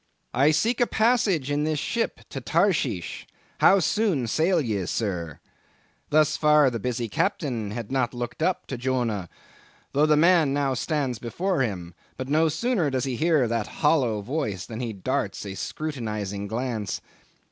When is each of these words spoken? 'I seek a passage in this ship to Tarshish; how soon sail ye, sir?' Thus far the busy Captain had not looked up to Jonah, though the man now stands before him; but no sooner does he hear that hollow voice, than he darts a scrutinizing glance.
'I 0.33 0.49
seek 0.49 0.81
a 0.81 0.87
passage 0.87 1.51
in 1.51 1.63
this 1.63 1.77
ship 1.77 2.21
to 2.31 2.41
Tarshish; 2.41 3.27
how 3.59 3.77
soon 3.77 4.25
sail 4.25 4.59
ye, 4.59 4.87
sir?' 4.87 5.39
Thus 6.09 6.35
far 6.37 6.71
the 6.71 6.79
busy 6.79 7.07
Captain 7.07 7.69
had 7.69 7.91
not 7.91 8.11
looked 8.11 8.41
up 8.41 8.65
to 8.65 8.79
Jonah, 8.79 9.29
though 9.93 10.07
the 10.07 10.17
man 10.17 10.53
now 10.55 10.73
stands 10.73 11.19
before 11.19 11.61
him; 11.61 11.93
but 12.17 12.27
no 12.29 12.49
sooner 12.49 12.89
does 12.89 13.03
he 13.03 13.15
hear 13.15 13.47
that 13.47 13.67
hollow 13.85 14.21
voice, 14.21 14.65
than 14.65 14.79
he 14.79 14.91
darts 14.91 15.45
a 15.45 15.53
scrutinizing 15.53 16.47
glance. 16.47 16.99